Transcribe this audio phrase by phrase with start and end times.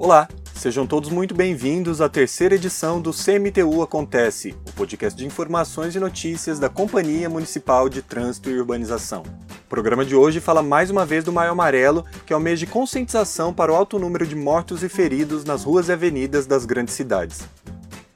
[0.00, 5.96] Olá, sejam todos muito bem-vindos à terceira edição do CMTU Acontece, o podcast de informações
[5.96, 9.24] e notícias da Companhia Municipal de Trânsito e Urbanização.
[9.24, 12.60] O programa de hoje fala mais uma vez do Maio Amarelo, que é o mês
[12.60, 16.64] de conscientização para o alto número de mortos e feridos nas ruas e avenidas das
[16.64, 17.40] grandes cidades.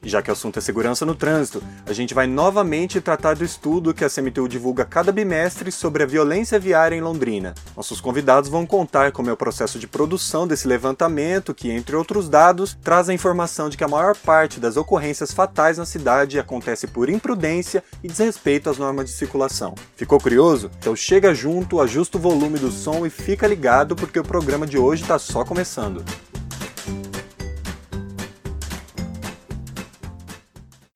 [0.05, 3.45] E já que o assunto é segurança no trânsito, a gente vai novamente tratar do
[3.45, 7.55] estudo que a CMTU divulga cada bimestre sobre a violência viária em Londrina.
[7.77, 12.28] Nossos convidados vão contar como é o processo de produção desse levantamento, que, entre outros
[12.28, 16.89] dados, traz a informação de que a maior parte das ocorrências fatais na cidade acontece
[16.89, 19.75] por imprudência e desrespeito às normas de circulação.
[19.95, 20.69] Ficou curioso?
[20.80, 24.78] Então chega junto, ajusta o volume do som e fica ligado porque o programa de
[24.78, 26.05] hoje está só começando.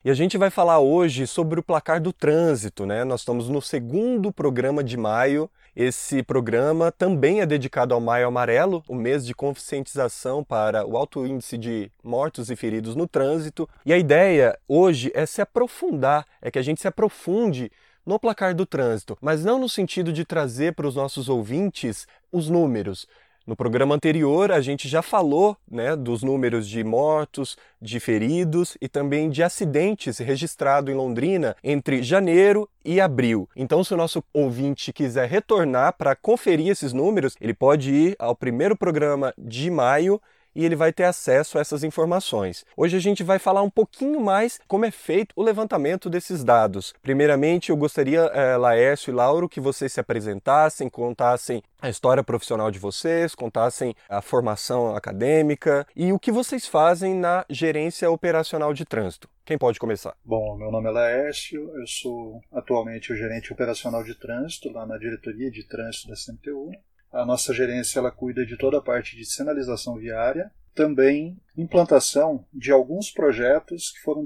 [0.06, 3.02] E a gente vai falar hoje sobre o placar do trânsito, né?
[3.02, 5.50] Nós estamos no segundo programa de maio.
[5.74, 11.26] Esse programa também é dedicado ao Maio Amarelo, o mês de conscientização para o alto
[11.26, 13.68] índice de mortos e feridos no trânsito.
[13.84, 17.72] E a ideia hoje é se aprofundar, é que a gente se aprofunde
[18.06, 22.48] no placar do trânsito, mas não no sentido de trazer para os nossos ouvintes os
[22.48, 23.08] números,
[23.46, 28.88] no programa anterior, a gente já falou né, dos números de mortos, de feridos e
[28.88, 33.48] também de acidentes registrados em Londrina entre janeiro e abril.
[33.54, 38.34] Então, se o nosso ouvinte quiser retornar para conferir esses números, ele pode ir ao
[38.34, 40.20] primeiro programa de maio
[40.56, 42.64] e ele vai ter acesso a essas informações.
[42.74, 46.94] Hoje a gente vai falar um pouquinho mais como é feito o levantamento desses dados.
[47.02, 52.70] Primeiramente, eu gostaria, é, Laércio e Lauro, que vocês se apresentassem, contassem a história profissional
[52.70, 58.86] de vocês, contassem a formação acadêmica e o que vocês fazem na gerência operacional de
[58.86, 59.28] trânsito.
[59.44, 60.16] Quem pode começar?
[60.24, 64.96] Bom, meu nome é Laércio, eu sou atualmente o gerente operacional de trânsito lá na
[64.96, 66.72] diretoria de trânsito da CMTU.
[67.12, 72.70] A nossa gerência ela cuida de toda a parte de sinalização viária, também implantação de
[72.70, 74.24] alguns projetos que foram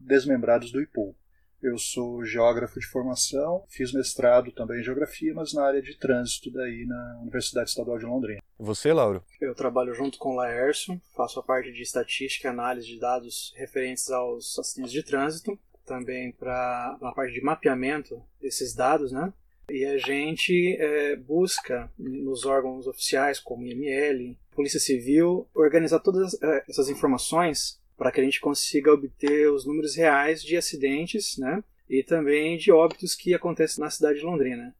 [0.00, 1.14] desmembrados do IPU.
[1.62, 6.50] Eu sou geógrafo de formação, fiz mestrado também em geografia, mas na área de trânsito
[6.50, 8.42] daí na Universidade Estadual de Londrina.
[8.58, 9.22] Você, Lauro?
[9.40, 13.54] Eu trabalho junto com o Laércio, faço a parte de estatística e análise de dados
[13.56, 15.56] referentes aos acidentes de trânsito,
[15.86, 19.32] também para a parte de mapeamento desses dados, né?
[19.70, 26.64] E a gente é, busca nos órgãos oficiais, como IML, Polícia Civil, organizar todas é,
[26.68, 32.02] essas informações para que a gente consiga obter os números reais de acidentes né, e
[32.02, 34.74] também de óbitos que acontecem na cidade de Londrina.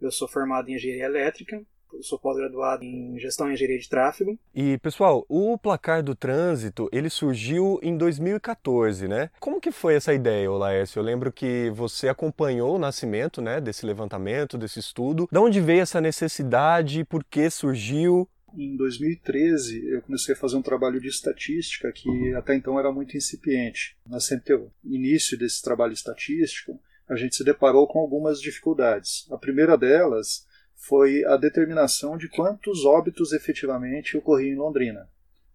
[0.00, 1.62] Eu sou formado em engenharia elétrica,
[2.02, 4.38] sou pós-graduado em gestão e engenharia de tráfego.
[4.54, 9.30] E, pessoal, o placar do trânsito, ele surgiu em 2014, né?
[9.40, 11.00] Como que foi essa ideia, Laércio?
[11.00, 15.28] Eu lembro que você acompanhou o nascimento, né, desse levantamento, desse estudo.
[15.30, 17.04] De onde veio essa necessidade?
[17.04, 18.28] Por que surgiu?
[18.56, 23.16] Em 2013, eu comecei a fazer um trabalho de estatística que até então era muito
[23.16, 24.72] incipiente na CMTU.
[24.82, 29.26] Início desse trabalho estatístico, a gente se deparou com algumas dificuldades.
[29.30, 30.46] A primeira delas
[30.78, 35.08] foi a determinação de quantos óbitos efetivamente ocorriam em Londrina.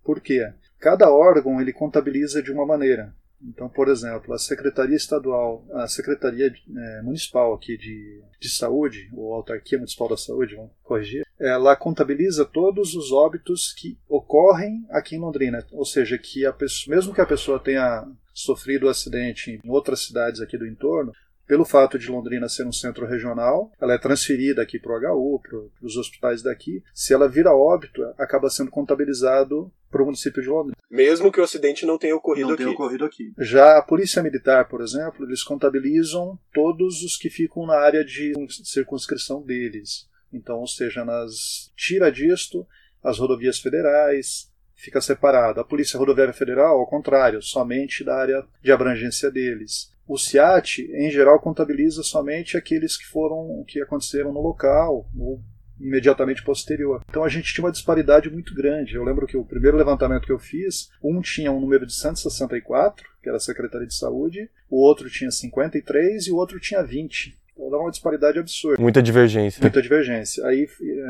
[0.04, 0.52] Por quê?
[0.80, 3.16] Cada órgão ele contabiliza de uma maneira.
[3.42, 9.34] Então, por exemplo, a Secretaria Estadual, a Secretaria é, Municipal aqui de, de Saúde, ou
[9.34, 15.20] Autarquia Municipal da Saúde, vamos corrigir, ela contabiliza todos os óbitos que ocorrem aqui em
[15.20, 15.66] Londrina.
[15.72, 20.06] Ou seja, que a pessoa, mesmo que a pessoa tenha sofrido um acidente em outras
[20.06, 21.12] cidades aqui do entorno,
[21.48, 25.40] pelo fato de Londrina ser um centro regional, ela é transferida aqui para o HU,
[25.40, 26.84] para os hospitais daqui.
[26.94, 30.78] Se ela vira óbito, acaba sendo contabilizado para o município de Londrina.
[30.90, 32.64] Mesmo que o acidente não tenha ocorrido não aqui.
[32.64, 33.34] Tenha ocorrido aqui.
[33.38, 38.34] Já a Polícia Militar, por exemplo, eles contabilizam todos os que ficam na área de
[38.64, 40.08] circunscrição deles.
[40.32, 42.66] Então, ou seja, nas tira disto
[43.04, 45.60] as rodovias federais, fica separado.
[45.60, 49.93] A Polícia Rodoviária Federal, ao contrário, somente da área de abrangência deles.
[50.08, 55.42] O CIAT, em geral, contabiliza somente aqueles que foram que aconteceram no local ou
[55.80, 57.02] imediatamente posterior.
[57.10, 58.96] Então a gente tinha uma disparidade muito grande.
[58.96, 63.06] Eu lembro que o primeiro levantamento que eu fiz, um tinha um número de 164,
[63.22, 67.38] que era a Secretaria de Saúde, o outro tinha 53 e o outro tinha 20.
[67.54, 68.82] Então dá uma disparidade absurda.
[68.82, 69.62] Muita divergência.
[69.62, 70.46] Muita divergência.
[70.48, 70.68] Aí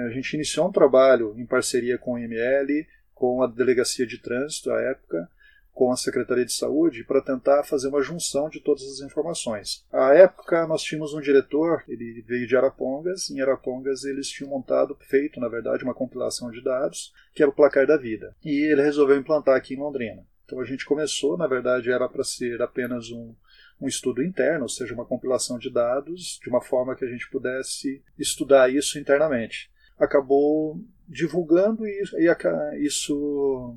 [0.08, 4.72] a gente iniciou um trabalho em parceria com o IML, com a Delegacia de Trânsito
[4.72, 5.30] à época,
[5.74, 9.84] com a Secretaria de Saúde para tentar fazer uma junção de todas as informações.
[9.92, 14.96] À época, nós tínhamos um diretor, ele veio de Arapongas, em Arapongas eles tinham montado,
[15.02, 18.36] feito, na verdade, uma compilação de dados, que era o placar da vida.
[18.44, 20.24] E ele resolveu implantar aqui em Londrina.
[20.46, 23.34] Então a gente começou, na verdade, era para ser apenas um,
[23.82, 27.30] um estudo interno, ou seja, uma compilação de dados, de uma forma que a gente
[27.30, 29.72] pudesse estudar isso internamente.
[29.98, 33.76] Acabou divulgando e, e isso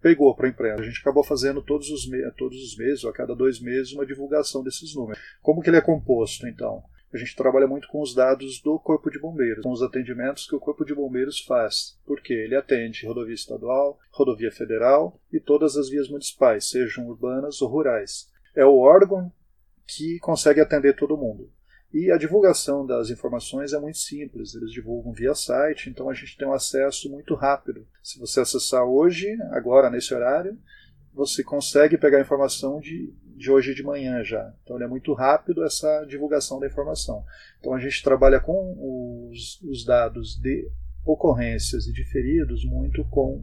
[0.00, 0.82] pegou para a imprensa.
[0.82, 4.06] A gente acabou fazendo todos os, todos os meses, ou a cada dois meses, uma
[4.06, 5.20] divulgação desses números.
[5.42, 6.82] Como que ele é composto, então?
[7.12, 10.54] A gente trabalha muito com os dados do Corpo de Bombeiros, com os atendimentos que
[10.54, 11.98] o Corpo de Bombeiros faz.
[12.04, 17.68] Porque ele atende rodovia estadual, rodovia federal e todas as vias municipais, sejam urbanas ou
[17.68, 18.30] rurais.
[18.54, 19.32] É o órgão
[19.86, 21.50] que consegue atender todo mundo.
[21.92, 26.36] E a divulgação das informações é muito simples, eles divulgam via site, então a gente
[26.36, 27.86] tem um acesso muito rápido.
[28.02, 30.58] Se você acessar hoje, agora nesse horário,
[31.14, 34.52] você consegue pegar a informação de, de hoje de manhã já.
[34.62, 37.24] Então é muito rápido essa divulgação da informação.
[37.58, 40.70] Então a gente trabalha com os, os dados de
[41.04, 43.42] ocorrências e de feridos muito com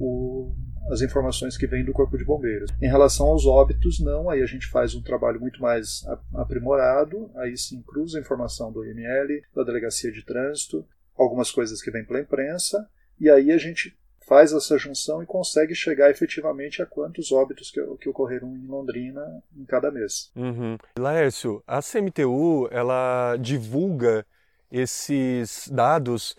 [0.00, 0.54] o,
[0.90, 2.70] as informações que vêm do Corpo de Bombeiros.
[2.80, 7.56] Em relação aos óbitos, não, aí a gente faz um trabalho muito mais aprimorado, aí
[7.56, 10.84] sim cruza a informação do IML, da Delegacia de Trânsito,
[11.16, 12.88] algumas coisas que vêm pela imprensa,
[13.20, 13.96] e aí a gente
[14.26, 19.42] faz essa junção e consegue chegar efetivamente a quantos óbitos que, que ocorreram em Londrina
[19.56, 20.30] em cada mês.
[20.34, 20.78] Uhum.
[20.98, 24.24] Laércio, a CMTU ela divulga
[24.70, 26.36] esses dados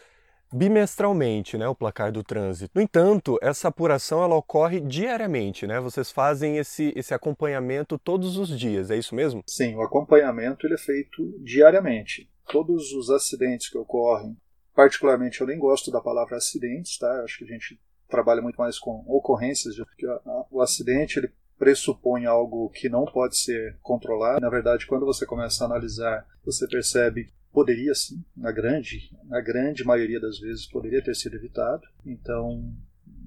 [0.53, 2.71] bimestralmente, né, o placar do trânsito.
[2.75, 5.79] No entanto, essa apuração ela ocorre diariamente, né?
[5.79, 9.43] Vocês fazem esse, esse acompanhamento todos os dias, é isso mesmo?
[9.47, 12.29] Sim, o acompanhamento ele é feito diariamente.
[12.49, 14.37] Todos os acidentes que ocorrem,
[14.75, 17.23] particularmente eu nem gosto da palavra acidentes, tá?
[17.23, 20.05] Acho que a gente trabalha muito mais com ocorrências, porque
[20.51, 24.41] o acidente ele pressupõe algo que não pode ser controlado.
[24.41, 29.83] Na verdade, quando você começa a analisar, você percebe poderia sim, na grande, na grande
[29.83, 31.87] maioria das vezes poderia ter sido evitado.
[32.03, 32.73] Então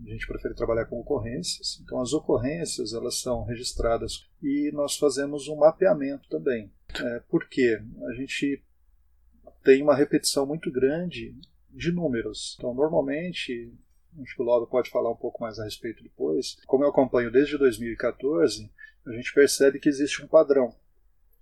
[0.05, 1.81] a gente prefere trabalhar com ocorrências.
[1.83, 6.71] Então as ocorrências elas são registradas e nós fazemos um mapeamento também.
[6.95, 8.63] É, porque a gente
[9.63, 11.35] tem uma repetição muito grande
[11.71, 12.57] de números.
[12.59, 13.73] Então normalmente
[14.21, 16.57] acho que o Lauro pode falar um pouco mais a respeito depois.
[16.67, 18.71] Como eu acompanho desde 2014,
[19.07, 20.75] a gente percebe que existe um padrão.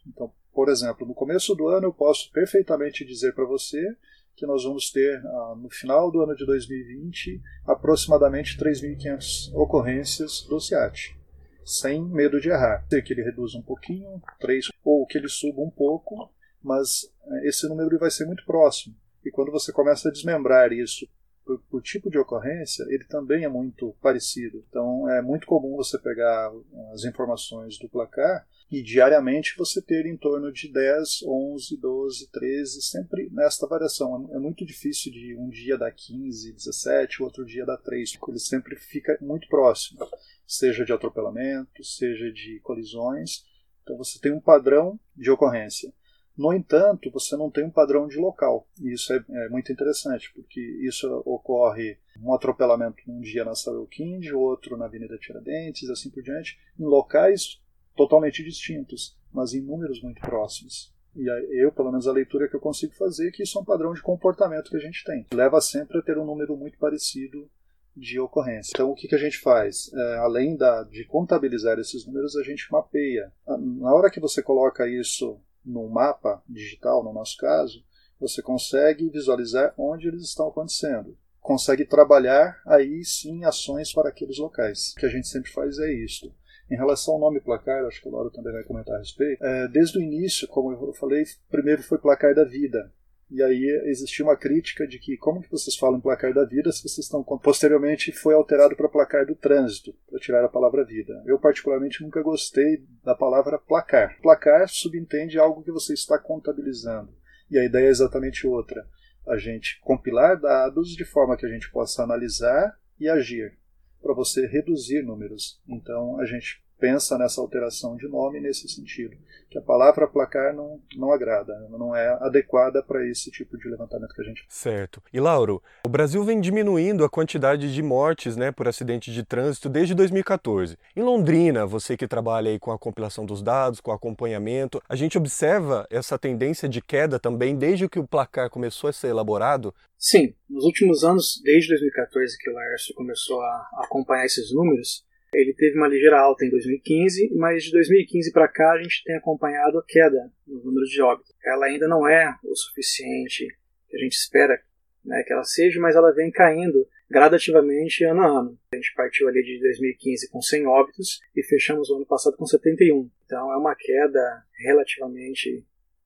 [0.06, 3.96] Então, por exemplo, no começo do ano eu posso perfeitamente dizer para você
[4.36, 10.60] que nós vamos ter, ah, no final do ano de 2020, aproximadamente 3.500 ocorrências do
[10.60, 11.16] CIAT,
[11.64, 12.84] sem medo de errar.
[12.88, 17.68] Que ele reduza um pouquinho, 3, ou que ele suba um pouco, mas eh, esse
[17.68, 18.94] número vai ser muito próximo.
[19.24, 21.06] E quando você começa a desmembrar isso
[21.44, 24.64] por, por, tipo de ocorrência, ele também é muito parecido.
[24.68, 26.52] Então é muito comum você pegar
[26.92, 32.82] as informações do placar e diariamente você ter em torno de 10, 11, 12, 13,
[32.82, 34.28] sempre nesta variação.
[34.32, 38.76] É muito difícil de um dia dar 15, 17, outro dia dar 3, ele sempre
[38.76, 40.00] fica muito próximo,
[40.46, 43.44] seja de atropelamento, seja de colisões.
[43.82, 45.92] Então você tem um padrão de ocorrência.
[46.36, 48.66] No entanto, você não tem um padrão de local.
[48.80, 53.86] E isso é, é, muito interessante, porque isso ocorre um atropelamento um dia na Samuel
[53.86, 57.62] Kind, outro na Avenida Tiradentes, assim por diante, em locais
[57.96, 60.92] totalmente distintos, mas em números muito próximos.
[61.16, 61.28] E
[61.62, 63.92] eu, pelo menos a leitura que eu consigo fazer, é que isso é um padrão
[63.92, 65.26] de comportamento que a gente tem.
[65.32, 67.48] Leva sempre a ter um número muito parecido
[67.96, 68.72] de ocorrência.
[68.74, 69.92] Então, o que, que a gente faz?
[69.94, 73.32] É, além da, de contabilizar esses números, a gente mapeia.
[73.46, 77.84] Na hora que você coloca isso num mapa digital, no nosso caso,
[78.18, 81.16] você consegue visualizar onde eles estão acontecendo.
[81.40, 84.92] Consegue trabalhar aí sim ações para aqueles locais.
[84.92, 86.34] O que a gente sempre faz é isso
[86.70, 89.68] em relação ao nome placar, acho que o Lauro também vai comentar a respeito, é,
[89.68, 92.90] desde o início, como eu falei, primeiro foi placar da vida.
[93.30, 96.82] E aí existia uma crítica de que como que vocês falam placar da vida se
[96.82, 101.22] vocês estão posteriormente foi alterado para placar do trânsito, para tirar a palavra vida.
[101.26, 104.20] Eu particularmente nunca gostei da palavra placar.
[104.20, 107.12] Placar subentende algo que você está contabilizando.
[107.50, 108.86] E a ideia é exatamente outra.
[109.26, 113.56] A gente compilar dados de forma que a gente possa analisar e agir
[114.04, 115.60] para você reduzir números.
[115.66, 119.16] Então a gente pensa nessa alteração de nome nesse sentido,
[119.50, 124.14] que a palavra placar não, não agrada, não é adequada para esse tipo de levantamento
[124.14, 125.02] que a gente Certo.
[125.12, 129.68] E Lauro, o Brasil vem diminuindo a quantidade de mortes né, por acidente de trânsito
[129.68, 130.76] desde 2014.
[130.96, 135.16] Em Londrina, você que trabalha aí com a compilação dos dados, com acompanhamento, a gente
[135.16, 139.74] observa essa tendência de queda também desde que o placar começou a ser elaborado?
[139.98, 145.04] Sim, nos últimos anos, desde 2014 que o Laércio começou a acompanhar esses números,
[145.34, 149.16] ele teve uma ligeira alta em 2015, mas de 2015 para cá a gente tem
[149.16, 151.32] acompanhado a queda nos números de óbito.
[151.44, 153.46] Ela ainda não é o suficiente
[153.88, 154.60] que a gente espera
[155.04, 158.58] né, que ela seja, mas ela vem caindo gradativamente ano a ano.
[158.72, 162.46] A gente partiu ali de 2015 com 100 óbitos e fechamos o ano passado com
[162.46, 163.10] 71.
[163.26, 165.64] Então é uma queda relativamente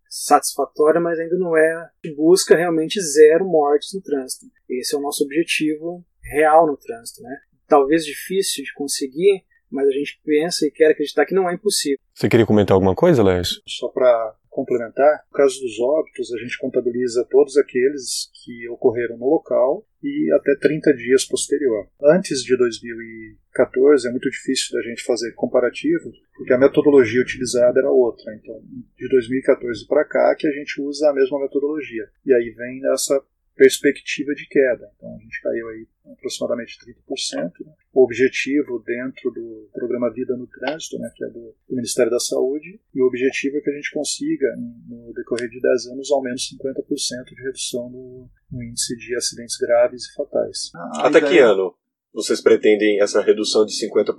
[0.08, 4.46] satisfatória, mas ainda não é busca realmente zero mortes no trânsito.
[4.68, 7.40] Esse é o nosso objetivo real no trânsito, né?
[7.68, 11.98] Talvez difícil de conseguir, mas a gente pensa e quer acreditar que não é impossível.
[12.14, 13.60] Você queria comentar alguma coisa, Lércio?
[13.66, 19.28] Só para complementar, no caso dos óbitos, a gente contabiliza todos aqueles que ocorreram no
[19.28, 21.86] local e até 30 dias posterior.
[22.02, 27.90] Antes de 2014 é muito difícil da gente fazer comparativo, porque a metodologia utilizada era
[27.90, 28.34] outra.
[28.34, 28.60] Então,
[28.96, 32.08] de 2014 para cá que a gente usa a mesma metodologia.
[32.26, 33.22] E aí vem essa
[33.58, 34.88] perspectiva de queda.
[34.96, 37.66] Então a gente caiu aí aproximadamente 30%.
[37.66, 37.72] Né?
[37.92, 42.20] O objetivo dentro do programa Vida no Trânsito, né, que é do, do, Ministério da
[42.20, 44.46] Saúde, e o objetivo é que a gente consiga,
[44.86, 49.56] no decorrer de 10 anos, ao menos 50% de redução no, no, índice de acidentes
[49.58, 50.70] graves e fatais.
[51.02, 51.74] Até que ano?
[52.12, 54.14] Vocês pretendem essa redução de 50%?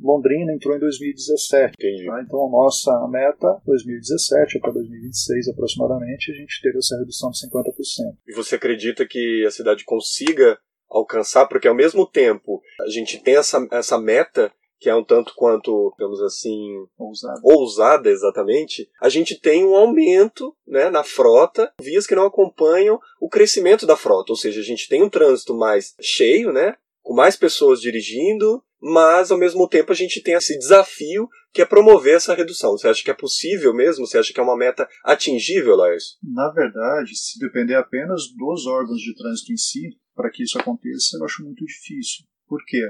[0.00, 1.74] Londrina entrou em 2017.
[1.78, 2.06] Entendi.
[2.06, 2.22] Tá?
[2.22, 8.16] Então a nossa meta, 2017 até 2026 aproximadamente, a gente teve essa redução de 50%.
[8.28, 10.58] E você acredita que a cidade consiga
[10.88, 11.46] alcançar?
[11.46, 15.94] Porque ao mesmo tempo a gente tem essa, essa meta que é um tanto quanto,
[15.96, 17.40] digamos assim, ousada.
[17.44, 23.28] ousada exatamente, a gente tem um aumento né, na frota, vias que não acompanham o
[23.28, 27.36] crescimento da frota, ou seja, a gente tem um trânsito mais cheio, né, com mais
[27.36, 32.34] pessoas dirigindo, mas ao mesmo tempo a gente tem esse desafio que é promover essa
[32.34, 32.72] redução.
[32.72, 34.06] Você acha que é possível mesmo?
[34.06, 36.18] Você acha que é uma meta atingível, Lars?
[36.22, 41.16] Na verdade, se depender apenas dos órgãos de trânsito em si, para que isso aconteça,
[41.16, 42.24] eu acho muito difícil.
[42.46, 42.82] Por quê?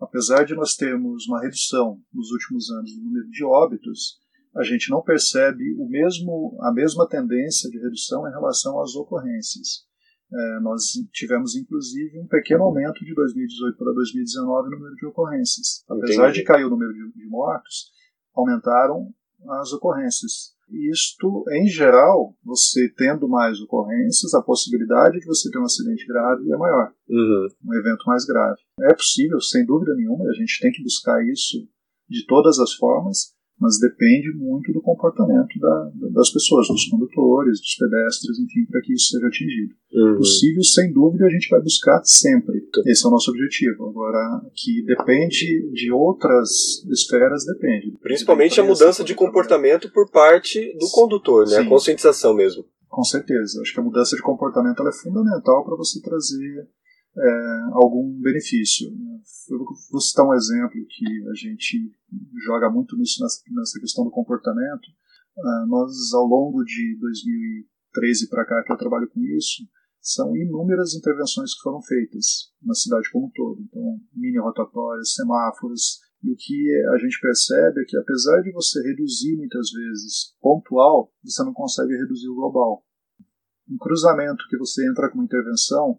[0.00, 4.18] Apesar de nós termos uma redução nos últimos anos do número de óbitos,
[4.56, 9.86] a gente não percebe o mesmo, a mesma tendência de redução em relação às ocorrências.
[10.32, 15.84] É, nós tivemos, inclusive, um pequeno aumento de 2018 para 2019 no número de ocorrências.
[15.88, 16.38] Apesar Entendi.
[16.38, 17.90] de cair o número de, de mortos,
[18.34, 19.08] aumentaram
[19.60, 20.54] as ocorrências.
[20.70, 26.50] Isto, em geral, você tendo mais ocorrências, a possibilidade de você ter um acidente grave
[26.50, 27.48] é maior, uhum.
[27.66, 28.60] um evento mais grave.
[28.82, 31.68] É possível, sem dúvida nenhuma, e a gente tem que buscar isso
[32.08, 37.76] de todas as formas, mas depende muito do comportamento da, das pessoas, dos condutores, dos
[37.76, 39.74] pedestres, enfim, para que isso seja atingido.
[39.92, 40.16] Uhum.
[40.16, 42.62] Possível, sem dúvida, a gente vai buscar sempre.
[42.86, 43.88] Esse é o nosso objetivo.
[43.88, 47.92] Agora, que depende de outras esferas, depende.
[48.02, 51.56] Principalmente a mudança de comportamento por parte do condutor, né?
[51.56, 51.66] Sim.
[51.66, 52.64] A conscientização mesmo.
[52.88, 53.60] Com certeza.
[53.60, 56.66] Acho que a mudança de comportamento é fundamental para você trazer
[57.16, 58.88] é, algum benefício.
[59.50, 59.58] Eu
[59.90, 61.92] vou citar um exemplo que a gente
[62.44, 64.86] joga muito nisso nessa questão do comportamento.
[65.36, 69.62] Uh, nós, ao longo de 2013 para cá que eu trabalho com isso,
[70.00, 73.60] são inúmeras intervenções que foram feitas na cidade como um todo.
[73.60, 76.00] Então, mini rotatórias, semáforos.
[76.22, 81.12] E o que a gente percebe é que, apesar de você reduzir muitas vezes pontual,
[81.24, 82.84] você não consegue reduzir o global.
[83.68, 85.98] Um cruzamento que você entra com uma intervenção,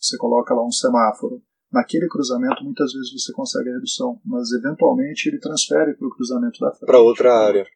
[0.00, 1.42] você coloca lá um semáforo.
[1.72, 6.58] Naquele cruzamento, muitas vezes você consegue a redução, mas eventualmente ele transfere para o cruzamento
[6.58, 6.86] da frente.
[6.86, 7.66] Para outra área.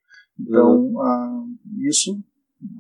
[0.41, 1.01] Então, uhum.
[1.01, 1.45] a,
[1.89, 2.19] isso,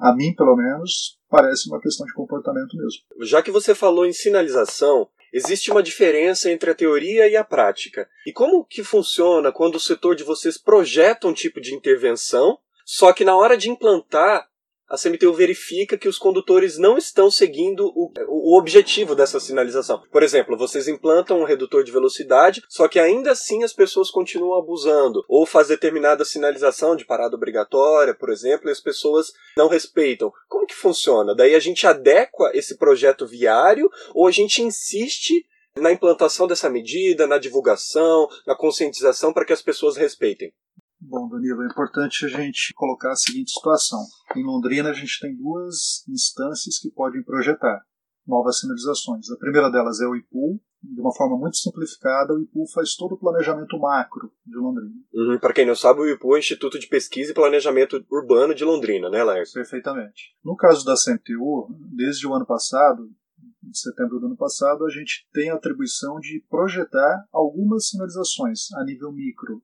[0.01, 3.01] a mim pelo menos, parece uma questão de comportamento mesmo.
[3.27, 8.09] Já que você falou em sinalização, existe uma diferença entre a teoria e a prática.
[8.27, 13.13] E como que funciona quando o setor de vocês projeta um tipo de intervenção, só
[13.13, 14.49] que na hora de implantar
[14.88, 20.03] a CMTU verifica que os condutores não estão seguindo o, o, objetivo dessa sinalização.
[20.11, 24.59] Por exemplo, vocês implantam um redutor de velocidade, só que ainda assim as pessoas continuam
[24.59, 30.33] abusando, ou faz determinada sinalização de parada obrigatória, por exemplo, e as pessoas não respeitam.
[30.49, 31.35] Como que funciona?
[31.35, 37.26] Daí a gente adequa esse projeto viário ou a gente insiste na implantação dessa medida,
[37.26, 40.53] na divulgação, na conscientização para que as pessoas respeitem?
[41.01, 44.01] Bom, Danilo, é importante a gente colocar a seguinte situação.
[44.37, 47.85] Em Londrina, a gente tem duas instâncias que podem projetar
[48.27, 49.31] novas sinalizações.
[49.31, 50.61] A primeira delas é o IPUL.
[50.83, 54.93] De uma forma muito simplificada, o IPUL faz todo o planejamento macro de Londrina.
[55.15, 58.55] Uhum, Para quem não sabe, o IPUL é o Instituto de Pesquisa e Planejamento Urbano
[58.55, 59.55] de Londrina, né, Lércio?
[59.55, 60.37] Perfeitamente.
[60.45, 63.11] No caso da CMTU, desde o ano passado,
[63.63, 68.85] de setembro do ano passado, a gente tem a atribuição de projetar algumas sinalizações a
[68.85, 69.63] nível micro,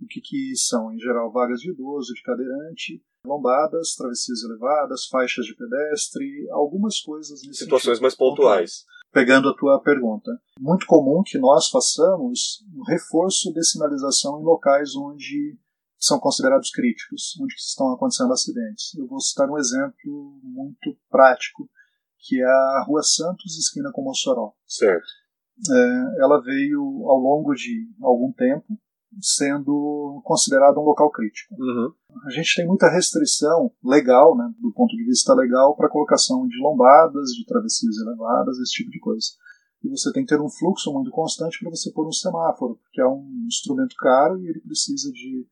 [0.00, 5.44] o que, que são, em geral, vagas de idoso, de cadeirante, lombadas, travessias elevadas, faixas
[5.44, 8.84] de pedestre, algumas coisas nesse Situações sentido, mais pontuais.
[9.12, 14.94] Pegando a tua pergunta, muito comum que nós façamos um reforço de sinalização em locais
[14.94, 15.58] onde
[15.98, 18.94] são considerados críticos, onde estão acontecendo acidentes.
[18.94, 21.68] Eu vou citar um exemplo muito prático,
[22.20, 24.52] que é a Rua Santos, esquina com Mossoró.
[24.66, 25.08] Certo.
[25.70, 28.78] É, ela veio ao longo de algum tempo
[29.20, 31.54] sendo considerado um local crítico.
[31.58, 31.92] Uhum.
[32.26, 36.56] A gente tem muita restrição legal, né, do ponto de vista legal, para colocação de
[36.58, 39.26] lombadas, de travessias elevadas, esse tipo de coisa.
[39.82, 43.00] e você tem que ter um fluxo muito constante para você pôr um semáforo, que
[43.00, 45.46] é um instrumento caro e ele precisa de,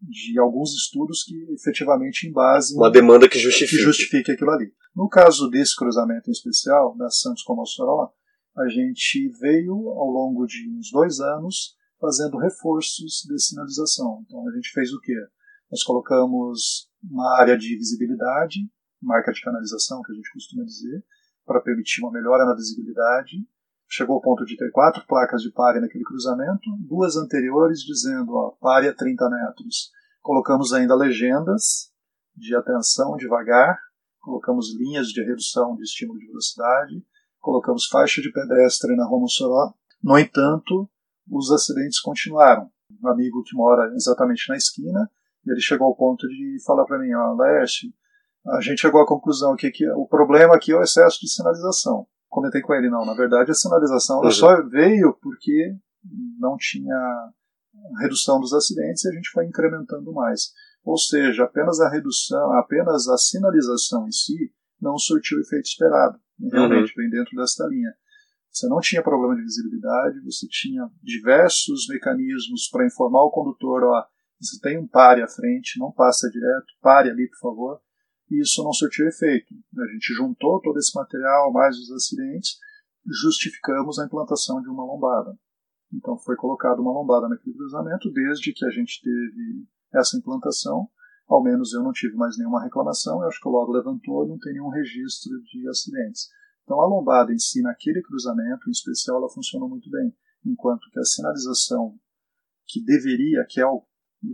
[0.00, 3.76] de alguns estudos que efetivamente embasem uma demanda que justifique.
[3.76, 4.72] que justifique aquilo ali.
[4.94, 8.10] No caso desse cruzamento em especial, da Santos com Mossoró,
[8.54, 14.24] a gente veio ao longo de uns dois anos fazendo reforços de sinalização.
[14.26, 15.14] Então a gente fez o quê?
[15.70, 18.58] Nós colocamos uma área de visibilidade,
[19.00, 21.04] marca de canalização que a gente costuma dizer,
[21.46, 23.36] para permitir uma melhora na visibilidade
[23.92, 28.52] chegou ao ponto de ter quatro placas de pare naquele cruzamento, duas anteriores dizendo ó,
[28.58, 29.90] pare a 30 metros.
[30.22, 31.92] Colocamos ainda legendas
[32.34, 33.78] de atenção devagar,
[34.18, 37.04] colocamos linhas de redução de estímulo de velocidade,
[37.38, 39.74] colocamos faixa de pedestre na Rua Mossoró.
[40.02, 40.88] No entanto,
[41.30, 42.70] os acidentes continuaram.
[43.02, 45.10] Um amigo que mora exatamente na esquina,
[45.46, 47.92] ele chegou ao ponto de falar para mim, ó, Laércio,
[48.46, 52.06] a gente chegou à conclusão que, que o problema aqui é o excesso de sinalização
[52.32, 53.04] comentei com ele, não.
[53.04, 54.30] Na verdade, a sinalização uhum.
[54.30, 55.76] só veio porque
[56.40, 57.30] não tinha
[58.00, 60.50] redução dos acidentes e a gente foi incrementando mais.
[60.82, 64.50] Ou seja, apenas a redução, apenas a sinalização em si
[64.80, 66.18] não surtiu o efeito esperado.
[66.50, 67.02] Realmente uhum.
[67.02, 67.92] vem dentro desta linha.
[68.52, 74.04] Você não tinha problema de visibilidade, você tinha diversos mecanismos para informar o condutor, ó,
[74.38, 77.80] você tem um pare à frente, não passa direto, pare ali, por favor
[78.32, 79.54] e isso não surtiu efeito.
[79.78, 82.56] A gente juntou todo esse material, mais os acidentes,
[83.06, 85.36] justificamos a implantação de uma lombada.
[85.92, 90.88] Então foi colocada uma lombada naquele cruzamento, desde que a gente teve essa implantação,
[91.28, 94.38] ao menos eu não tive mais nenhuma reclamação, eu acho que o logo levantou, não
[94.38, 96.28] tem nenhum registro de acidentes.
[96.72, 100.10] Então a lombada em si, naquele cruzamento em especial, ela funcionou muito bem,
[100.46, 101.94] enquanto que a sinalização
[102.66, 103.84] que deveria, que é o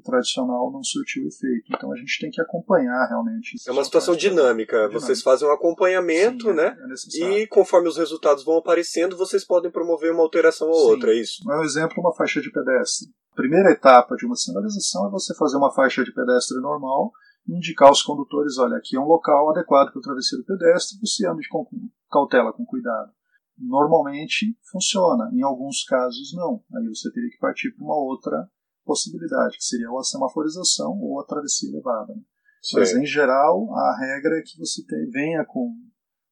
[0.05, 1.67] tradicional não surtiu efeito.
[1.75, 3.57] Então a gente tem que acompanhar realmente.
[3.67, 4.77] É uma situação dinâmica.
[4.77, 5.01] dinâmica.
[5.01, 6.77] Vocês fazem um acompanhamento, Sim, né?
[7.17, 10.91] É e conforme os resultados vão aparecendo, vocês podem promover uma alteração ou Sim.
[10.91, 11.43] outra, é isso?
[11.45, 13.09] Um exemplo, uma faixa de pedestre.
[13.33, 17.11] A primeira etapa de uma sinalização é você fazer uma faixa de pedestre normal
[17.47, 21.49] indicar aos condutores, olha, aqui é um local adequado para o travesseiro pedestre, você ande
[21.49, 21.67] com
[22.11, 23.13] cautela, com cuidado.
[23.57, 26.63] Normalmente funciona, em alguns casos não.
[26.77, 28.49] Aí você teria que partir para uma outra
[28.85, 32.15] possibilidade, que seria ou a semaforização ou a travessia elevada.
[32.15, 32.23] Né?
[32.75, 35.75] Mas, em geral, a regra é que você tem, venha com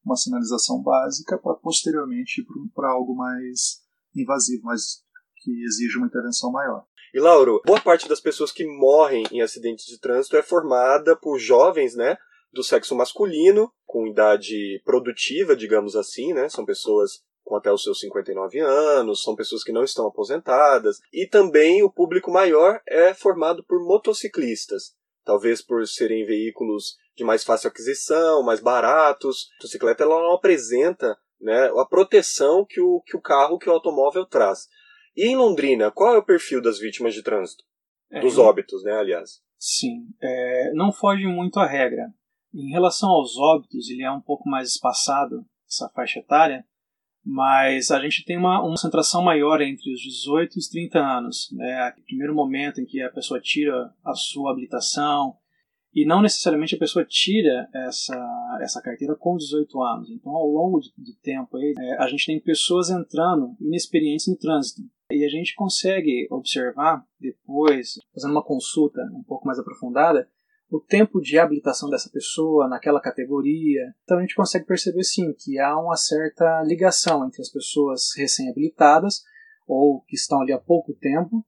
[0.05, 3.83] uma sinalização básica para posteriormente ir para algo mais
[4.15, 5.03] invasivo, mas
[5.43, 6.87] que exige uma intervenção maior.
[7.17, 11.39] E Lauro, boa parte das pessoas que morrem em acidentes de trânsito é formada por
[11.39, 12.19] jovens, né,
[12.53, 16.51] do sexo masculino, com idade produtiva, digamos assim, né?
[16.51, 21.27] São pessoas com até os seus 59 anos, são pessoas que não estão aposentadas, e
[21.27, 24.93] também o público maior é formado por motociclistas,
[25.25, 29.49] talvez por serem veículos de mais fácil aquisição, mais baratos.
[29.53, 33.73] A motocicleta ela não apresenta né, a proteção que o, que o carro, que o
[33.73, 34.69] automóvel traz.
[35.17, 37.65] E em Londrina, qual é o perfil das vítimas de trânsito?
[38.11, 39.41] É, Dos óbitos, né, aliás.
[39.59, 42.13] Sim, é, não foge muito à regra.
[42.55, 46.65] Em relação aos óbitos, ele é um pouco mais espaçado, essa faixa etária,
[47.25, 51.49] mas a gente tem uma, uma concentração maior entre os 18 e os 30 anos.
[51.53, 51.95] Né?
[51.99, 55.37] O primeiro momento em que a pessoa tira a sua habilitação,
[55.97, 60.11] e não necessariamente a pessoa tira essa, essa carteira com 18 anos.
[60.11, 64.83] Então, ao longo do tempo, aí, é, a gente tem pessoas entrando inexperientes no trânsito.
[65.11, 70.29] E a gente consegue observar depois, fazendo uma consulta um pouco mais aprofundada,
[70.69, 73.95] o tempo de habilitação dessa pessoa naquela categoria.
[74.03, 79.23] Então a gente consegue perceber sim que há uma certa ligação entre as pessoas recém-habilitadas
[79.67, 81.45] ou que estão ali há pouco tempo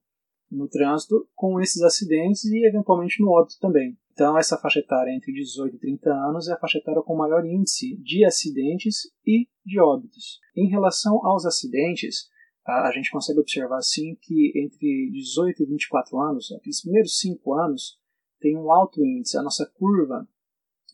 [0.49, 3.97] no trânsito com esses acidentes e eventualmente no óbito também.
[4.13, 7.45] Então essa faixa etária entre 18 e 30 anos é a faixa etária com maior
[7.45, 10.39] índice de acidentes e de óbitos.
[10.55, 12.29] Em relação aos acidentes,
[12.69, 17.99] a gente consegue observar sim que entre 18 e 24 anos, aqueles primeiros 5 anos,
[18.39, 19.37] tem um alto índice.
[19.37, 20.27] A nossa curva,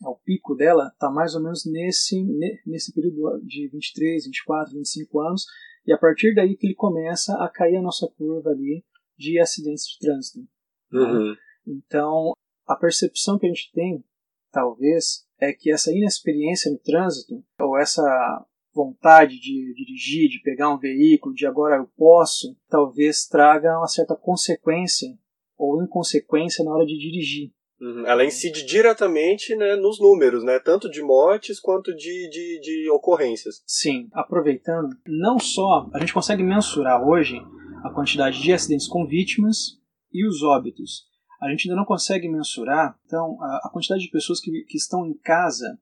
[0.02, 2.22] o pico dela, está mais ou menos nesse,
[2.66, 5.46] nesse período de 23, 24, 25 anos,
[5.86, 8.84] e a partir daí que ele começa a cair a nossa curva ali
[9.16, 10.46] de acidentes de trânsito.
[10.92, 11.34] Uhum.
[11.66, 12.32] Então,
[12.66, 14.04] a percepção que a gente tem,
[14.50, 20.78] talvez, é que essa inexperiência no trânsito, ou essa vontade de dirigir, de pegar um
[20.78, 25.08] veículo, de agora eu posso, talvez traga uma certa consequência
[25.56, 27.50] ou inconsequência na hora de dirigir.
[27.80, 28.06] Uhum.
[28.06, 33.62] Ela incide diretamente né, nos números, né, tanto de mortes quanto de, de, de ocorrências.
[33.66, 37.36] Sim, aproveitando, não só a gente consegue mensurar hoje
[37.84, 39.78] a quantidade de acidentes com vítimas
[40.12, 41.04] e os óbitos.
[41.40, 45.06] A gente ainda não consegue mensurar, então, a, a quantidade de pessoas que, que estão
[45.06, 45.78] em casa,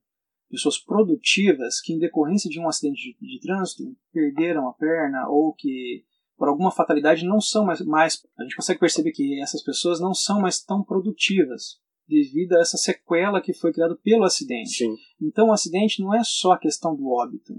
[0.54, 5.52] pessoas produtivas que, em decorrência de um acidente de, de trânsito, perderam a perna ou
[5.52, 6.04] que,
[6.36, 8.22] por alguma fatalidade, não são mais, mais.
[8.38, 12.76] A gente consegue perceber que essas pessoas não são mais tão produtivas devido a essa
[12.76, 14.84] sequela que foi criada pelo acidente.
[14.84, 14.94] Sim.
[15.20, 17.54] Então, o acidente não é só a questão do óbito.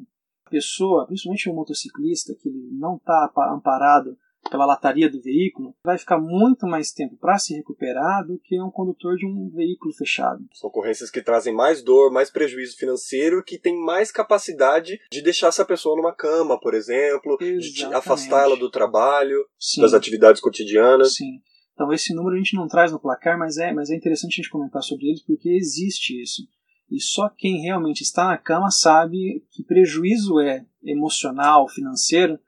[0.45, 4.17] A pessoa, principalmente o motociclista, que não está amparado
[4.49, 8.69] pela lataria do veículo, vai ficar muito mais tempo para se recuperar do que um
[8.69, 10.43] condutor de um veículo fechado.
[10.53, 15.47] São ocorrências que trazem mais dor, mais prejuízo financeiro, que tem mais capacidade de deixar
[15.47, 17.73] essa pessoa numa cama, por exemplo, Exatamente.
[17.73, 21.15] de afastá-la do trabalho, Sim, das atividades cotidianas.
[21.15, 21.39] sim.
[21.73, 24.36] Então esse número a gente não traz no placar, mas é, mas é interessante a
[24.38, 26.43] gente comentar sobre eles porque existe isso.
[26.89, 32.39] E só quem realmente está na cama sabe que prejuízo é emocional, financeiro,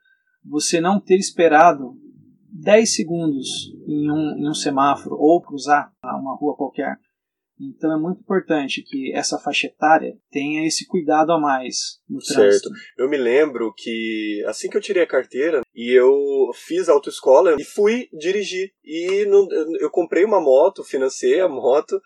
[0.44, 1.94] você não ter esperado
[2.50, 3.48] 10 segundos
[3.86, 6.96] em um, em um semáforo ou cruzar uma rua qualquer.
[7.60, 12.68] Então é muito importante que essa faixa etária tenha esse cuidado a mais no trânsito.
[12.96, 16.14] Eu me lembro que assim que eu tirei a carteira e eu
[16.54, 18.70] fiz autoescola e fui dirigir.
[18.84, 19.48] E não-
[19.80, 22.00] eu comprei uma moto, financei a moto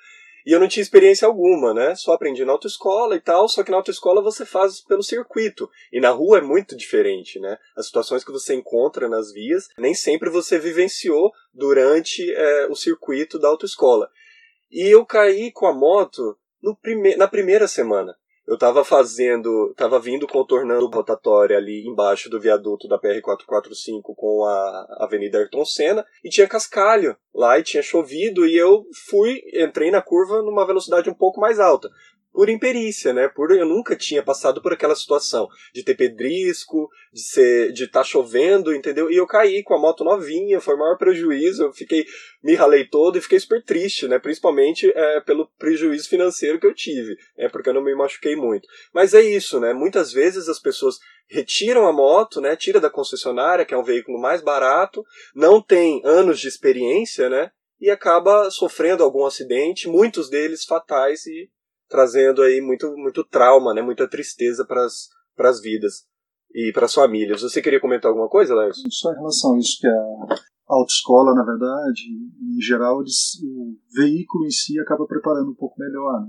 [0.46, 1.94] e eu não tinha experiência alguma, né?
[1.94, 5.70] Só aprendi na autoescola e tal, só que na autoescola você faz pelo circuito.
[5.92, 7.58] E na rua é muito diferente, né?
[7.76, 13.38] As situações que você encontra nas vias, nem sempre você vivenciou durante é, o circuito
[13.38, 14.10] da autoescola.
[14.70, 18.16] E eu caí com a moto no prime na primeira semana.
[18.46, 25.04] Eu tava fazendo, tava vindo contornando rotatória ali embaixo do viaduto da PR-445 com a
[25.04, 30.02] Avenida Ayrton Senna e tinha cascalho lá e tinha chovido e eu fui, entrei na
[30.02, 31.88] curva numa velocidade um pouco mais alta.
[32.32, 33.28] Por imperícia, né?
[33.28, 38.04] Por eu nunca tinha passado por aquela situação de ter pedrisco, de ser, de estar
[38.04, 39.10] chovendo, entendeu?
[39.10, 41.64] E eu caí com a moto novinha, foi o maior prejuízo.
[41.64, 42.06] Eu fiquei,
[42.42, 44.18] me ralei todo e fiquei super triste, né?
[44.18, 48.66] Principalmente é, pelo prejuízo financeiro que eu tive, é porque eu não me machuquei muito.
[48.94, 49.74] Mas é isso, né?
[49.74, 50.96] Muitas vezes as pessoas
[51.28, 52.56] retiram a moto, né?
[52.56, 57.50] Tira da concessionária, que é um veículo mais barato, não tem anos de experiência, né?
[57.78, 61.50] E acaba sofrendo algum acidente, muitos deles fatais e
[61.92, 63.82] trazendo aí muito, muito trauma, né?
[63.82, 64.82] Muita tristeza para
[65.50, 66.06] as vidas
[66.54, 67.42] e para as famílias.
[67.42, 68.82] Você queria comentar alguma coisa, Lércio?
[68.90, 72.00] Só em relação a isso, que a autoescola, na verdade,
[72.56, 76.22] em geral, eles, o veículo em si acaba preparando um pouco melhor.
[76.22, 76.28] Né?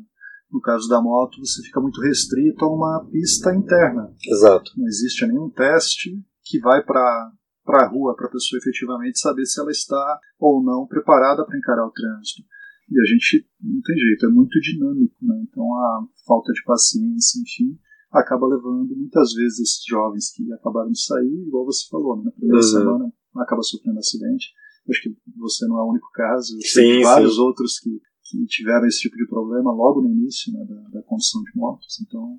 [0.52, 4.14] No caso da moto, você fica muito restrito a uma pista interna.
[4.28, 4.72] Exato.
[4.76, 6.12] Não existe nenhum teste
[6.44, 7.32] que vai para
[7.66, 11.58] para a rua para a pessoa efetivamente saber se ela está ou não preparada para
[11.58, 12.44] encarar o trânsito.
[12.90, 15.44] E a gente não tem jeito, é muito dinâmico, né?
[15.48, 17.78] Então a falta de paciência, enfim,
[18.12, 22.24] acaba levando muitas vezes esses jovens que acabaram de sair, igual você falou, né?
[22.26, 22.64] na primeira Uhum.
[22.64, 24.54] semana acaba sofrendo acidente.
[24.90, 27.90] Acho que você não é o único caso, eu Sim, sei de vários outros que,
[28.24, 32.00] que tiveram esse tipo de problema logo no início né, da, da condução de motos.
[32.06, 32.38] Então,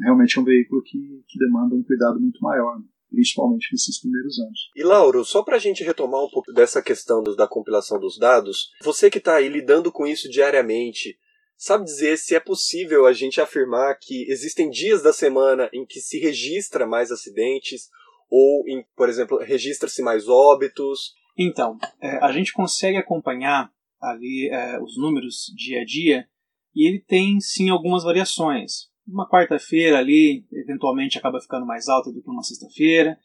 [0.00, 2.84] realmente é um veículo que, que demanda um cuidado muito maior, né?
[3.14, 4.70] Principalmente nesses primeiros anos.
[4.74, 8.70] E Lauro, só para a gente retomar um pouco dessa questão da compilação dos dados,
[8.82, 11.16] você que está aí lidando com isso diariamente,
[11.56, 16.00] sabe dizer se é possível a gente afirmar que existem dias da semana em que
[16.00, 17.88] se registra mais acidentes
[18.30, 21.14] ou, em, por exemplo, registra-se mais óbitos?
[21.38, 26.26] Então, é, a gente consegue acompanhar ali é, os números dia a dia
[26.74, 28.92] e ele tem sim algumas variações.
[29.06, 33.18] Uma quarta-feira ali, eventualmente, acaba ficando mais alta do que uma sexta-feira,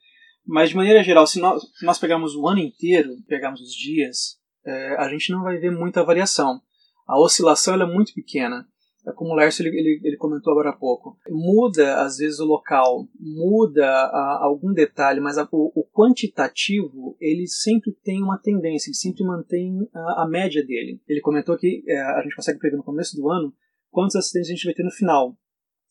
[0.46, 4.40] mas de maneira geral, se nós, se nós pegarmos o ano inteiro, pegarmos os dias,
[4.66, 6.62] é, a gente não vai ver muita variação.
[7.08, 8.68] A oscilação é muito pequena.
[9.08, 11.18] É como o Lércio ele, ele, ele comentou agora há pouco.
[11.30, 17.48] Muda, às vezes, o local, muda a, algum detalhe, mas a, o, o quantitativo ele
[17.48, 21.02] sempre tem uma tendência, ele sempre mantém a, a média dele.
[21.08, 23.54] Ele comentou que é, a gente consegue prever no começo do ano
[23.90, 25.36] quantos acidentes a gente vai ter no final.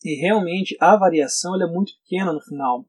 [0.05, 2.87] E realmente a variação ela é muito pequena no final,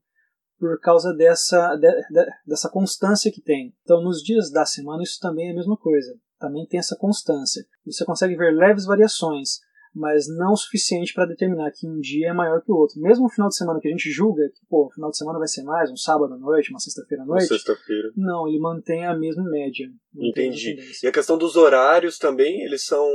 [0.59, 3.73] por causa dessa, de, de, dessa constância que tem.
[3.83, 6.15] Então, nos dias da semana, isso também é a mesma coisa.
[6.39, 7.65] Também tem essa constância.
[7.85, 9.59] Você consegue ver leves variações,
[9.93, 13.01] mas não o suficiente para determinar que um dia é maior que o outro.
[13.01, 15.39] Mesmo no final de semana que a gente julga que, pô, o final de semana
[15.39, 18.11] vai ser mais, um sábado à noite, uma sexta-feira à noite, sexta-feira.
[18.15, 19.87] não, ele mantém a mesma média.
[20.15, 20.75] Entendi.
[20.75, 21.07] tendência.
[21.07, 23.05] E a questão dos horários também, eles são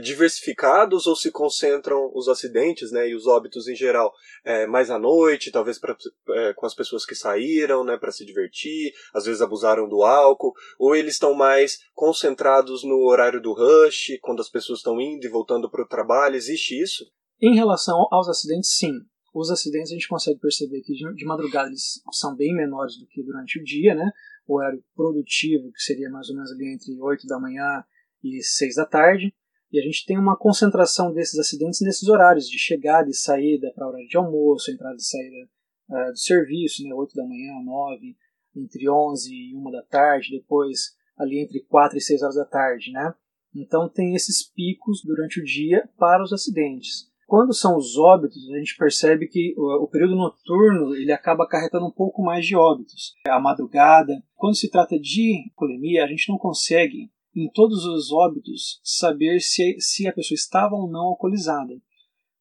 [0.00, 4.12] diversificados ou se concentram os acidentes né, e os óbitos em geral
[4.44, 5.96] é, mais à noite, talvez pra,
[6.30, 10.54] é, com as pessoas que saíram né, para se divertir, às vezes abusaram do álcool,
[10.78, 15.30] ou eles estão mais concentrados no horário do rush, quando as pessoas estão indo e
[15.30, 16.36] voltando para o trabalho?
[16.36, 17.04] Existe isso?
[17.40, 18.92] Em relação aos acidentes, sim.
[19.34, 23.06] Os acidentes a gente consegue perceber que de de madrugada eles são bem menores do
[23.06, 24.10] que durante o dia, né?
[24.46, 27.82] O horário produtivo, que seria mais ou menos ali entre 8 da manhã
[28.22, 29.34] e 6 da tarde.
[29.72, 33.88] E a gente tem uma concentração desses acidentes nesses horários de chegada e saída para
[33.88, 35.48] horário de almoço, entrada e saída
[35.88, 38.16] uh, do serviço, né, 8 da manhã, 9,
[38.56, 42.92] entre 11 e 1 da tarde, depois ali entre 4 e 6 horas da tarde,
[42.92, 43.14] né?
[43.54, 47.10] Então tem esses picos durante o dia para os acidentes.
[47.26, 51.90] Quando são os óbitos, a gente percebe que o, período noturno ele acaba acarretando um
[51.90, 53.14] pouco mais de óbitos.
[53.26, 58.80] A madrugada, quando se trata de colemia, a gente não consegue em todos os óbitos
[58.82, 61.74] saber se, se a pessoa estava ou não alcoolizada.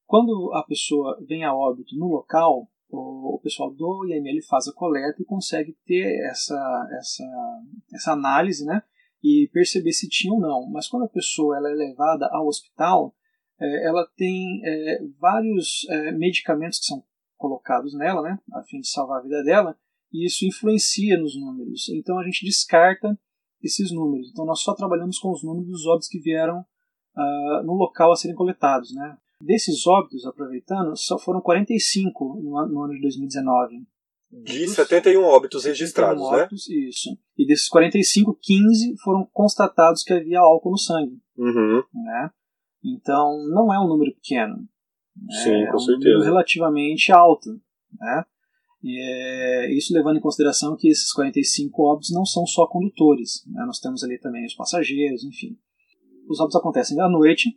[0.06, 4.74] Quando a pessoa vem a óbito no local, o, o pessoal do IML faz a
[4.74, 7.24] coleta e consegue ter essa, essa,
[7.94, 8.84] essa análise né,
[9.24, 10.70] e perceber se tinha ou não.
[10.70, 13.16] Mas quando a pessoa ela é levada ao hospital,
[13.60, 17.04] é, ela tem é, vários é, medicamentos que são
[17.38, 19.78] colocados nela, né, a fim de salvar a vida dela,
[20.12, 21.88] e isso influencia nos números.
[21.90, 23.18] Então a gente descarta
[23.64, 24.30] esses números.
[24.32, 28.16] Então nós só trabalhamos com os números dos óbitos que vieram uh, no local a
[28.16, 28.94] serem coletados.
[28.94, 29.18] Né?
[29.42, 33.84] Desses óbitos, aproveitando, só foram 45 no, no ano de 2019.
[34.32, 36.76] De 71 óbitos registrados, 71 óbitos, né?
[36.88, 37.10] Isso.
[37.38, 41.20] E desses 45, 15 foram constatados que havia álcool no sangue.
[41.38, 41.84] Uhum.
[41.94, 42.32] Né?
[42.84, 44.56] Então, não é um número pequeno.
[44.56, 45.44] Né?
[45.44, 46.10] Sim, é com um certeza.
[46.10, 47.50] número relativamente alto.
[48.00, 48.26] Né?
[48.84, 53.64] É, isso levando em consideração que esses 45 óbitos não são só condutores, né?
[53.66, 55.58] nós temos ali também os passageiros, enfim.
[56.28, 57.50] Os óbitos acontecem à noite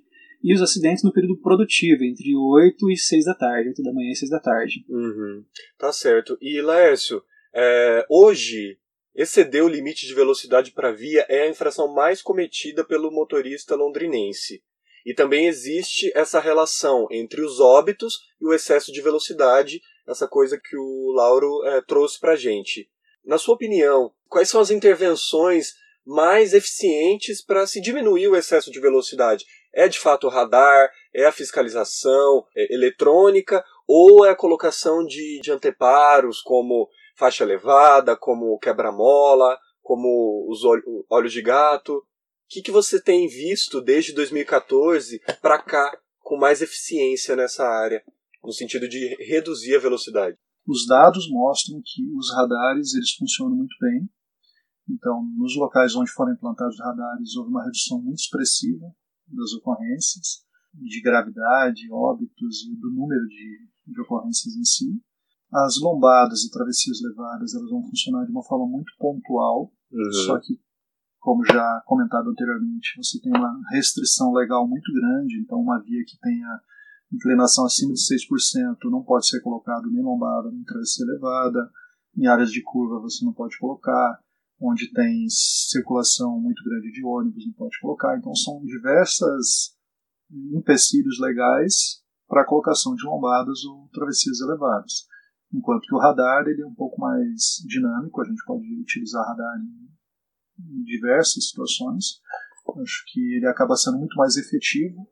[0.43, 4.11] e os acidentes no período produtivo, entre 8 e 6 da tarde, 8 da manhã
[4.11, 4.85] e 6 da tarde.
[4.89, 5.43] Uhum.
[5.79, 6.37] Tá certo.
[6.41, 7.23] E Laércio,
[7.55, 8.79] é, hoje
[9.15, 14.63] exceder o limite de velocidade para via é a infração mais cometida pelo motorista londrinense.
[15.07, 20.59] E também existe essa relação entre os óbitos e o excesso de velocidade essa coisa
[20.59, 22.89] que o Lauro é, trouxe para a gente.
[23.25, 25.73] Na sua opinião, quais são as intervenções
[26.05, 29.45] mais eficientes para se diminuir o excesso de velocidade?
[29.73, 30.91] É de fato o radar?
[31.13, 33.65] É a fiscalização é eletrônica?
[33.87, 40.61] Ou é a colocação de, de anteparos como faixa elevada, como quebra-mola, como os
[41.11, 41.97] olhos de gato?
[41.97, 42.03] O
[42.49, 48.05] que, que você tem visto desde 2014 para cá com mais eficiência nessa área?
[48.45, 50.37] No sentido de reduzir a velocidade.
[50.67, 54.09] Os dados mostram que os radares eles funcionam muito bem.
[54.89, 58.87] Então, nos locais onde foram implantados radares, houve uma redução muito expressiva
[59.29, 65.03] das ocorrências, de gravidade, óbitos e do número de, de ocorrências em si.
[65.53, 70.13] As lombadas e travessias levadas elas vão funcionar de uma forma muito pontual, uhum.
[70.27, 70.59] só que,
[71.21, 76.19] como já comentado anteriormente, você tem uma restrição legal muito grande, então uma via que
[76.19, 76.61] tenha
[77.13, 81.71] inclinação acima de 6% não pode ser colocado nem lombada nem travessia elevada.
[82.17, 84.21] Em áreas de curva você não pode colocar.
[84.61, 88.17] Onde tem circulação muito grande de ônibus não pode colocar.
[88.17, 89.75] Então são diversas
[90.53, 95.07] empecilhos legais para a colocação de lombadas ou travessias elevadas.
[95.53, 99.57] Enquanto que o radar ele é um pouco mais dinâmico, a gente pode utilizar radar
[100.59, 102.21] em diversas situações.
[102.81, 105.07] Acho que ele acaba sendo muito mais efetivo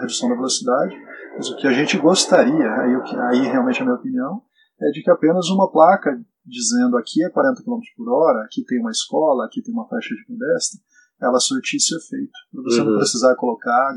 [0.00, 0.94] redução da velocidade,
[1.36, 4.42] mas o que a gente gostaria, aí, o que, aí realmente a minha opinião,
[4.80, 6.10] é de que apenas uma placa
[6.44, 10.14] dizendo aqui é 40 km por hora, aqui tem uma escola, aqui tem uma faixa
[10.14, 10.80] de pedestre,
[11.20, 12.32] ela surtisse efeito.
[12.52, 12.90] Para você uhum.
[12.90, 13.94] não precisar colocar,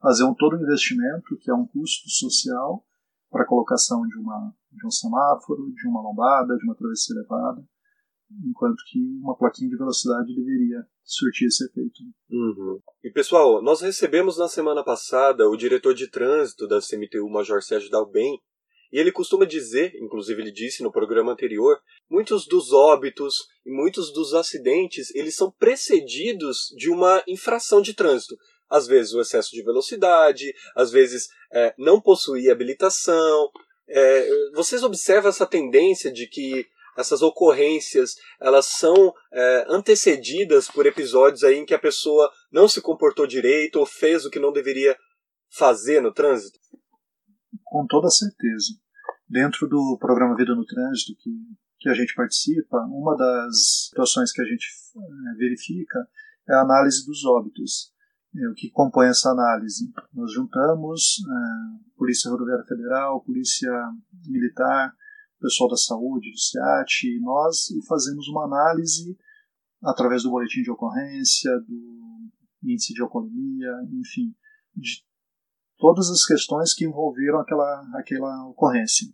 [0.00, 2.84] fazer um todo um investimento, que é um custo social,
[3.30, 7.62] para a colocação de, uma, de um semáforo, de uma lombada, de uma travessia elevada
[8.44, 12.02] enquanto que uma plaquinha de velocidade deveria surtir esse efeito.
[12.30, 12.78] Uhum.
[13.02, 17.90] E pessoal, nós recebemos na semana passada o diretor de trânsito da CMTU, Major Sérgio
[17.90, 18.38] Dalben,
[18.92, 21.78] e ele costuma dizer, inclusive ele disse no programa anterior,
[22.10, 28.36] muitos dos óbitos e muitos dos acidentes, eles são precedidos de uma infração de trânsito.
[28.68, 33.50] Às vezes o excesso de velocidade, às vezes é, não possuir habilitação.
[33.88, 36.66] É, vocês observam essa tendência de que
[36.98, 42.82] essas ocorrências elas são é, antecedidas por episódios aí em que a pessoa não se
[42.82, 44.96] comportou direito ou fez o que não deveria
[45.56, 46.58] fazer no trânsito?
[47.64, 48.74] Com toda certeza.
[49.28, 51.30] Dentro do programa Vida no Trânsito que,
[51.78, 55.98] que a gente participa, uma das situações que a gente é, verifica
[56.48, 57.92] é a análise dos óbitos.
[58.34, 59.90] É, o que compõe essa análise?
[60.12, 63.70] Nós juntamos é, Polícia Rodoviária Federal, Polícia
[64.26, 64.92] Militar,
[65.40, 69.16] pessoal da saúde, do SEAT, e nós e fazemos uma análise
[69.82, 71.98] através do boletim de ocorrência, do
[72.64, 74.34] índice de alcoolemia, enfim,
[74.74, 75.04] de
[75.78, 79.06] todas as questões que envolveram aquela, aquela ocorrência.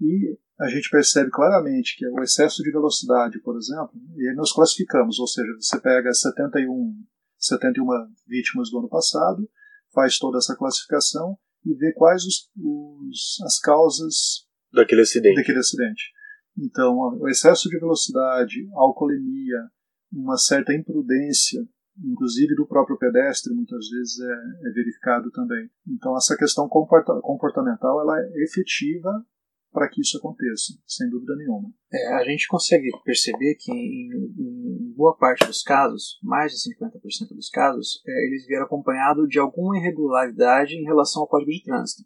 [0.00, 5.18] E a gente percebe claramente que o excesso de velocidade, por exemplo, e nós classificamos,
[5.18, 7.04] ou seja, você pega 71,
[7.38, 7.84] 71
[8.26, 9.48] vítimas do ano passado,
[9.92, 15.36] faz toda essa classificação e vê quais os, os, as causas daquele acidente.
[15.36, 16.12] daquele acidente.
[16.56, 19.68] Então, o excesso de velocidade, alcoolemia,
[20.12, 21.60] uma certa imprudência,
[22.02, 25.68] inclusive do próprio pedestre, muitas vezes é, é verificado também.
[25.88, 29.24] Então, essa questão comportamental ela é efetiva
[29.72, 31.68] para que isso aconteça, sem dúvida nenhuma.
[31.92, 34.08] É, a gente consegue perceber que em,
[34.38, 39.40] em, boa parte dos casos, mais de 50% dos casos, é, eles vieram acompanhado de
[39.40, 42.04] alguma irregularidade em relação ao código de trânsito.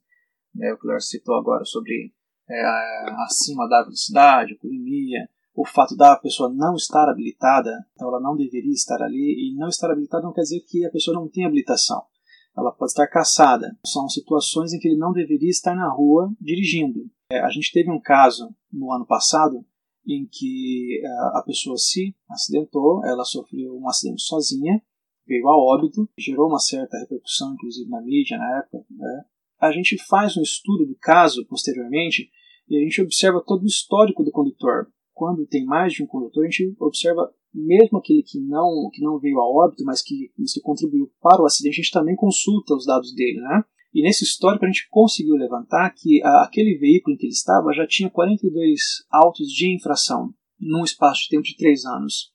[0.62, 2.10] É, o que o Lars citou agora sobre
[2.50, 8.36] é, acima da velocidade, alcoolemia, o fato da pessoa não estar habilitada, então ela não
[8.36, 11.44] deveria estar ali, e não estar habilitada não quer dizer que a pessoa não tem
[11.44, 12.02] habilitação.
[12.56, 13.76] Ela pode estar caçada.
[13.84, 17.08] São situações em que ele não deveria estar na rua dirigindo.
[17.30, 19.64] É, a gente teve um caso no ano passado
[20.06, 21.08] em que é,
[21.38, 24.82] a pessoa se acidentou, ela sofreu um acidente sozinha,
[25.26, 28.84] veio a óbito, gerou uma certa repercussão, inclusive na mídia na época.
[28.90, 29.24] Né?
[29.60, 32.30] A gente faz um estudo do caso posteriormente
[32.68, 34.88] e a gente observa todo o histórico do condutor.
[35.12, 39.18] Quando tem mais de um condutor, a gente observa mesmo aquele que não, que não
[39.18, 42.74] veio a óbito, mas que, mas que contribuiu para o acidente, a gente também consulta
[42.74, 43.64] os dados dele, né?
[43.92, 47.72] E nesse histórico a gente conseguiu levantar que a, aquele veículo em que ele estava
[47.72, 52.30] já tinha 42 autos de infração num espaço de tempo de 3 anos.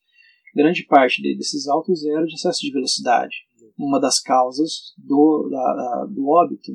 [0.55, 3.36] Grande parte desses autos era de excesso de velocidade.
[3.77, 6.71] Uma das causas do, da, do óbito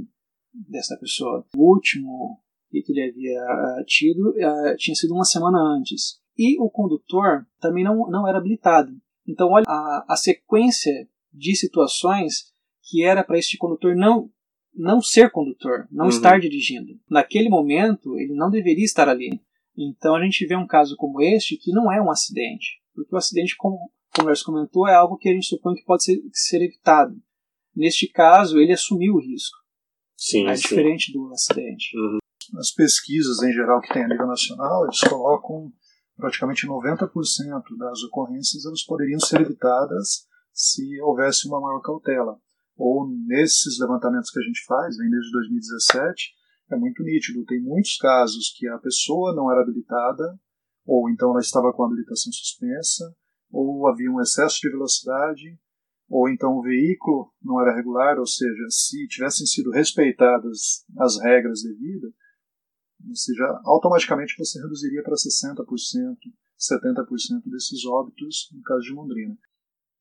[0.68, 1.44] dessa pessoa.
[1.56, 2.40] O último
[2.70, 6.20] que ele havia uh, tido uh, tinha sido uma semana antes.
[6.36, 8.92] E o condutor também não, não era habilitado.
[9.26, 14.30] Então, olha a, a sequência de situações que era para este condutor não
[14.74, 16.10] não ser condutor, não uhum.
[16.10, 17.00] estar dirigindo.
[17.10, 19.40] Naquele momento, ele não deveria estar ali.
[19.76, 23.18] Então a gente vê um caso como este que não é um acidente, porque o
[23.18, 26.62] acidente, como, como o comentou, é algo que a gente supõe que pode ser, ser
[26.62, 27.16] evitado.
[27.74, 29.57] Neste caso, ele assumiu o risco.
[30.18, 30.62] Sim, é sim.
[30.62, 31.96] diferente do acidente.
[31.96, 32.18] Uhum.
[32.58, 35.72] As pesquisas em geral que tem a nível nacional, eles colocam
[36.16, 37.08] praticamente 90%
[37.78, 42.36] das ocorrências elas poderiam ser evitadas se houvesse uma maior cautela
[42.78, 46.32] ou nesses levantamentos que a gente faz, vem desde 2017,
[46.70, 47.44] é muito nítido.
[47.44, 50.38] Tem muitos casos que a pessoa não era habilitada,
[50.86, 53.12] ou então ela estava com a habilitação suspensa,
[53.50, 55.58] ou havia um excesso de velocidade,
[56.08, 61.62] ou então o veículo não era regular, ou seja, se tivessem sido respeitadas as regras
[61.62, 62.12] devidas,
[63.06, 65.64] ou seja, automaticamente você reduziria para 60%,
[66.58, 69.36] 70% desses óbitos no caso de Londrina.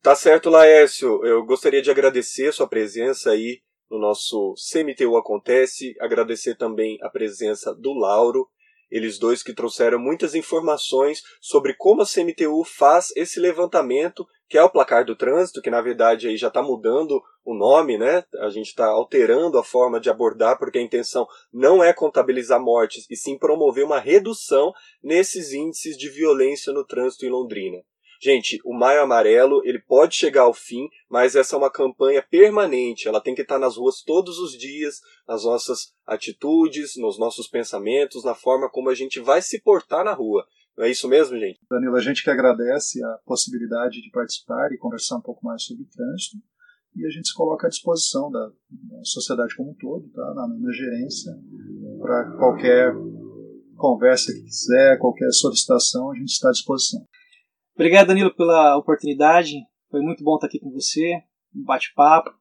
[0.01, 1.23] Tá certo, Laércio.
[1.25, 7.73] Eu gostaria de agradecer sua presença aí no nosso CMTU Acontece, agradecer também a presença
[7.73, 8.47] do Lauro,
[8.89, 14.63] eles dois que trouxeram muitas informações sobre como a CMTU faz esse levantamento, que é
[14.63, 18.23] o placar do trânsito, que na verdade aí já está mudando o nome, né?
[18.39, 23.05] A gente está alterando a forma de abordar, porque a intenção não é contabilizar mortes,
[23.09, 27.83] e sim promover uma redução nesses índices de violência no trânsito em Londrina.
[28.19, 33.07] Gente, o Maio Amarelo, ele pode chegar ao fim, mas essa é uma campanha permanente.
[33.07, 38.23] Ela tem que estar nas ruas todos os dias, nas nossas atitudes, nos nossos pensamentos,
[38.23, 40.47] na forma como a gente vai se portar na rua.
[40.77, 41.59] Não é isso mesmo, gente?
[41.69, 45.83] Danilo, a gente que agradece a possibilidade de participar e conversar um pouco mais sobre
[45.83, 46.37] o trânsito.
[46.95, 50.33] E a gente se coloca à disposição da, da sociedade como um todo, tá?
[50.35, 51.31] na, na gerência,
[51.99, 52.93] para qualquer
[53.75, 57.05] conversa que quiser, qualquer solicitação, a gente está à disposição.
[57.75, 59.53] Obrigado, Danilo, pela oportunidade.
[59.89, 61.23] Foi muito bom estar aqui com você,
[61.55, 62.31] um bate-papo,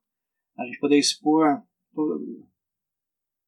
[0.58, 1.62] a gente poder expor
[1.94, 2.46] todo,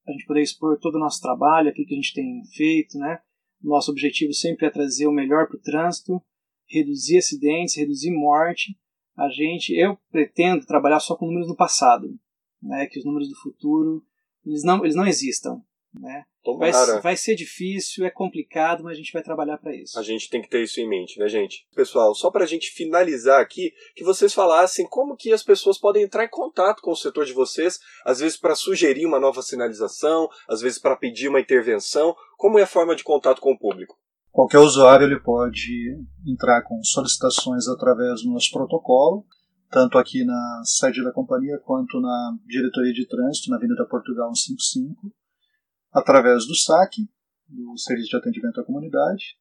[0.07, 3.19] a gente poder expor todo o nosso trabalho, aquilo que a gente tem feito, né?
[3.63, 6.23] Nosso objetivo sempre é trazer o melhor para o trânsito,
[6.67, 8.79] reduzir acidentes, reduzir morte.
[9.17, 12.19] A gente, eu pretendo trabalhar só com números do passado,
[12.63, 12.87] né?
[12.87, 14.05] Que os números do futuro
[14.49, 16.25] eles não, eles não existam, né?
[16.57, 19.99] Vai, vai, ser difícil, é complicado, mas a gente vai trabalhar para isso.
[19.99, 21.67] A gente tem que ter isso em mente, né, gente?
[21.75, 26.05] Pessoal, só para a gente finalizar aqui, que vocês falassem como que as pessoas podem
[26.05, 30.29] entrar em contato com o setor de vocês, às vezes para sugerir uma nova sinalização,
[30.49, 32.15] às vezes para pedir uma intervenção.
[32.37, 33.97] Como é a forma de contato com o público?
[34.31, 39.27] Qualquer usuário ele pode entrar com solicitações através do nosso protocolo,
[39.71, 45.13] tanto aqui na sede da companhia quanto na diretoria de trânsito, na Avenida Portugal 155
[45.93, 47.09] através do SAC,
[47.49, 49.37] do Serviço de Atendimento à Comunidade,